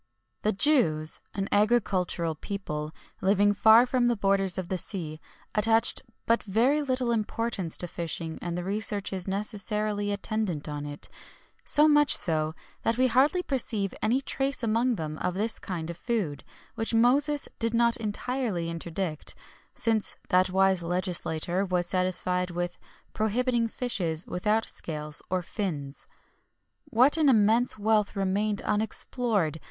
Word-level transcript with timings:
[XXI 0.01 0.45
1] 0.45 0.51
The 0.51 0.57
Jews, 0.57 1.19
an 1.35 1.49
agricultural 1.51 2.33
people, 2.33 2.91
living 3.21 3.53
far 3.53 3.85
from 3.85 4.07
the 4.07 4.15
borders 4.17 4.57
of 4.57 4.67
the 4.67 4.77
sea, 4.79 5.21
attached 5.53 6.01
but 6.25 6.41
very 6.41 6.81
little 6.81 7.11
importance 7.11 7.77
to 7.77 7.87
fishing 7.87 8.39
and 8.41 8.57
the 8.57 8.63
researches 8.63 9.27
necessarily 9.27 10.11
attendant 10.11 10.67
on 10.67 10.87
it; 10.87 11.07
so 11.63 11.87
much 11.87 12.17
so, 12.17 12.55
that 12.81 12.97
we 12.97 13.05
hardly 13.05 13.43
perceive 13.43 13.93
any 14.01 14.21
trace 14.21 14.63
among 14.63 14.95
them 14.95 15.19
of 15.19 15.35
this 15.35 15.59
kind 15.59 15.87
of 15.91 15.97
food, 15.97 16.43
which 16.73 16.95
Moses 16.95 17.47
did 17.59 17.75
not 17.75 17.95
entirely 17.97 18.71
interdict, 18.71 19.35
since 19.75 20.15
that 20.29 20.49
wise 20.49 20.81
legislator 20.81 21.63
was 21.63 21.85
satisfied 21.85 22.49
with 22.49 22.79
prohibiting 23.13 23.67
fishes 23.67 24.25
without 24.25 24.65
scales 24.67 25.21
or 25.29 25.43
fins.[XXI 25.43 26.09
2] 26.89 26.89
What 26.89 27.17
an 27.17 27.29
immense 27.29 27.77
wealth 27.77 28.15
remained 28.15 28.63
unexplored! 28.63 29.59